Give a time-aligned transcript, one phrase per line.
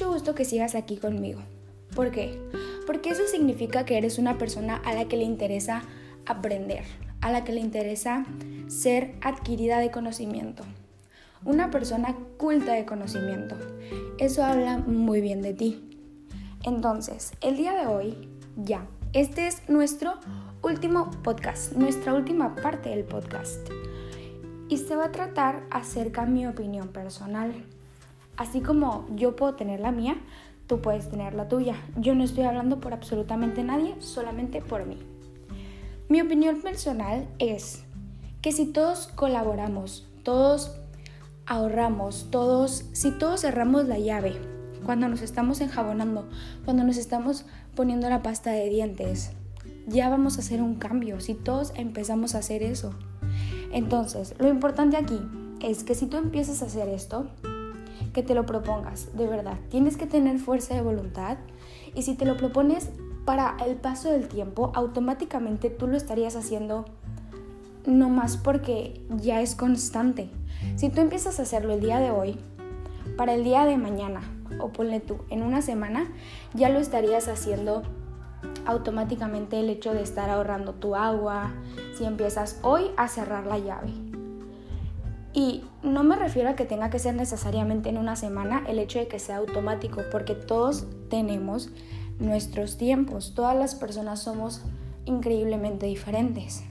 [0.00, 1.40] gusto que sigas aquí conmigo.
[1.94, 2.40] ¿Por qué?
[2.86, 5.82] Porque eso significa que eres una persona a la que le interesa
[6.26, 6.84] aprender,
[7.20, 8.24] a la que le interesa
[8.68, 10.64] ser adquirida de conocimiento.
[11.44, 13.56] Una persona culta de conocimiento.
[14.18, 15.88] Eso habla muy bien de ti.
[16.64, 20.14] Entonces, el día de hoy, ya, este es nuestro
[20.62, 23.68] último podcast, nuestra última parte del podcast.
[24.68, 27.52] Y se va a tratar acerca de mi opinión personal.
[28.36, 30.16] Así como yo puedo tener la mía,
[30.66, 31.76] tú puedes tener la tuya.
[31.96, 34.98] Yo no estoy hablando por absolutamente nadie, solamente por mí.
[36.08, 37.84] Mi opinión personal es
[38.40, 40.76] que si todos colaboramos, todos
[41.46, 44.40] ahorramos, todos, si todos cerramos la llave,
[44.84, 46.28] cuando nos estamos enjabonando,
[46.64, 49.30] cuando nos estamos poniendo la pasta de dientes,
[49.86, 52.94] ya vamos a hacer un cambio, si todos empezamos a hacer eso.
[53.72, 55.20] Entonces, lo importante aquí
[55.60, 57.26] es que si tú empiezas a hacer esto,
[58.12, 59.58] que te lo propongas, de verdad.
[59.70, 61.38] Tienes que tener fuerza de voluntad
[61.94, 62.90] y si te lo propones
[63.24, 66.84] para el paso del tiempo, automáticamente tú lo estarías haciendo
[67.86, 70.30] no más porque ya es constante.
[70.76, 72.38] Si tú empiezas a hacerlo el día de hoy,
[73.16, 74.20] para el día de mañana,
[74.60, 76.06] o ponle tú, en una semana,
[76.54, 77.82] ya lo estarías haciendo
[78.66, 81.52] automáticamente el hecho de estar ahorrando tu agua,
[81.96, 83.92] si empiezas hoy a cerrar la llave.
[85.34, 88.98] Y no me refiero a que tenga que ser necesariamente en una semana el hecho
[88.98, 91.70] de que sea automático, porque todos tenemos
[92.18, 94.62] nuestros tiempos, todas las personas somos
[95.06, 96.62] increíblemente diferentes.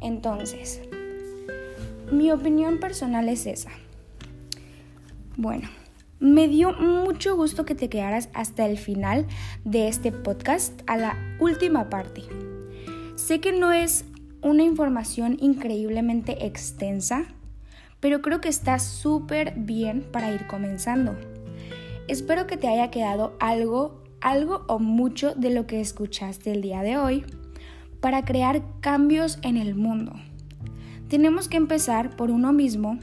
[0.00, 0.80] Entonces,
[2.10, 3.70] mi opinión personal es esa.
[5.36, 5.68] Bueno,
[6.18, 9.26] me dio mucho gusto que te quedaras hasta el final
[9.64, 12.22] de este podcast, a la última parte.
[13.16, 14.04] Sé que no es
[14.42, 17.26] una información increíblemente extensa,
[18.00, 21.16] pero creo que está súper bien para ir comenzando.
[22.08, 26.82] Espero que te haya quedado algo, algo o mucho de lo que escuchaste el día
[26.82, 27.24] de hoy
[28.00, 30.12] para crear cambios en el mundo.
[31.08, 32.98] Tenemos que empezar por uno mismo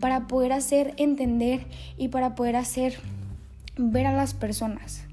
[0.00, 1.66] para poder hacer entender
[1.96, 2.98] y para poder hacer
[3.76, 5.04] ver a las personas.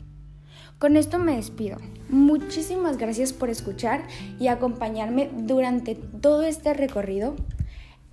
[0.79, 1.77] Con esto me despido.
[2.09, 4.01] Muchísimas gracias por escuchar
[4.39, 7.35] y acompañarme durante todo este recorrido.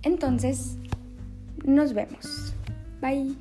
[0.03, 0.77] Entonces,
[1.67, 2.53] nos vemos.
[3.01, 3.35] Bye.